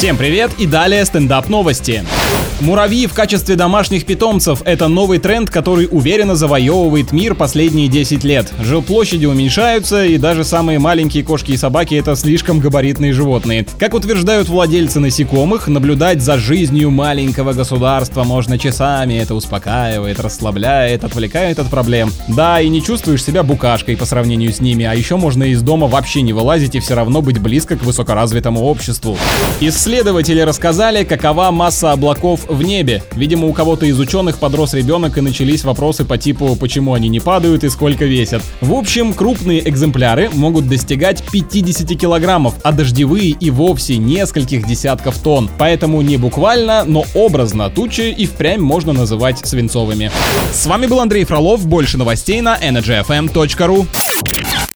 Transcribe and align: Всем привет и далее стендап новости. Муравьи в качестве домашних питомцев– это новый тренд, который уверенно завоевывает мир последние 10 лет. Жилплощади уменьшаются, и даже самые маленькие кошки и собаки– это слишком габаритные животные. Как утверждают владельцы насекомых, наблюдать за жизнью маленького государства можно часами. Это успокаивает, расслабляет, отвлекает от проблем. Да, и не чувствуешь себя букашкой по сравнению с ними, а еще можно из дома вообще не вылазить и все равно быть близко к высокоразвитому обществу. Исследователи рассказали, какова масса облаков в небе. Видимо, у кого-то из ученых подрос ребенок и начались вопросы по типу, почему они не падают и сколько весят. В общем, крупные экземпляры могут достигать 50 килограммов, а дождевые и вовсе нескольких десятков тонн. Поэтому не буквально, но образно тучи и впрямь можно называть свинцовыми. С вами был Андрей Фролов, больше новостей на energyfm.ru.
Всем 0.00 0.16
привет 0.16 0.52
и 0.56 0.66
далее 0.66 1.04
стендап 1.04 1.50
новости. 1.50 2.02
Муравьи 2.60 3.06
в 3.06 3.14
качестве 3.14 3.56
домашних 3.56 4.04
питомцев– 4.04 4.60
это 4.66 4.88
новый 4.88 5.18
тренд, 5.18 5.48
который 5.48 5.88
уверенно 5.90 6.36
завоевывает 6.36 7.10
мир 7.10 7.34
последние 7.34 7.88
10 7.88 8.22
лет. 8.22 8.52
Жилплощади 8.60 9.24
уменьшаются, 9.24 10.04
и 10.04 10.18
даже 10.18 10.44
самые 10.44 10.78
маленькие 10.78 11.24
кошки 11.24 11.52
и 11.52 11.56
собаки– 11.56 11.94
это 11.96 12.16
слишком 12.16 12.60
габаритные 12.60 13.14
животные. 13.14 13.66
Как 13.78 13.94
утверждают 13.94 14.48
владельцы 14.48 15.00
насекомых, 15.00 15.68
наблюдать 15.68 16.20
за 16.20 16.36
жизнью 16.36 16.90
маленького 16.90 17.54
государства 17.54 18.24
можно 18.24 18.58
часами. 18.58 19.14
Это 19.14 19.34
успокаивает, 19.34 20.20
расслабляет, 20.20 21.04
отвлекает 21.04 21.58
от 21.58 21.68
проблем. 21.68 22.10
Да, 22.28 22.60
и 22.60 22.68
не 22.68 22.82
чувствуешь 22.82 23.24
себя 23.24 23.42
букашкой 23.42 23.96
по 23.96 24.04
сравнению 24.04 24.52
с 24.52 24.60
ними, 24.60 24.84
а 24.84 24.94
еще 24.94 25.16
можно 25.16 25.44
из 25.44 25.62
дома 25.62 25.86
вообще 25.86 26.20
не 26.20 26.34
вылазить 26.34 26.74
и 26.74 26.80
все 26.80 26.94
равно 26.94 27.22
быть 27.22 27.38
близко 27.38 27.76
к 27.78 27.82
высокоразвитому 27.82 28.64
обществу. 28.64 29.16
Исследователи 29.90 30.40
рассказали, 30.42 31.02
какова 31.02 31.50
масса 31.50 31.90
облаков 31.90 32.42
в 32.46 32.62
небе. 32.62 33.02
Видимо, 33.16 33.48
у 33.48 33.52
кого-то 33.52 33.86
из 33.86 33.98
ученых 33.98 34.38
подрос 34.38 34.72
ребенок 34.72 35.18
и 35.18 35.20
начались 35.20 35.64
вопросы 35.64 36.04
по 36.04 36.16
типу, 36.16 36.54
почему 36.54 36.94
они 36.94 37.08
не 37.08 37.18
падают 37.18 37.64
и 37.64 37.68
сколько 37.70 38.04
весят. 38.04 38.40
В 38.60 38.72
общем, 38.72 39.12
крупные 39.12 39.68
экземпляры 39.68 40.30
могут 40.32 40.68
достигать 40.68 41.24
50 41.32 41.88
килограммов, 41.98 42.54
а 42.62 42.70
дождевые 42.70 43.30
и 43.30 43.50
вовсе 43.50 43.96
нескольких 43.96 44.64
десятков 44.64 45.18
тонн. 45.18 45.50
Поэтому 45.58 46.02
не 46.02 46.18
буквально, 46.18 46.84
но 46.84 47.04
образно 47.14 47.68
тучи 47.68 48.14
и 48.16 48.26
впрямь 48.26 48.60
можно 48.60 48.92
называть 48.92 49.44
свинцовыми. 49.44 50.12
С 50.52 50.66
вами 50.66 50.86
был 50.86 51.00
Андрей 51.00 51.24
Фролов, 51.24 51.66
больше 51.66 51.98
новостей 51.98 52.40
на 52.42 52.56
energyfm.ru. 52.56 53.88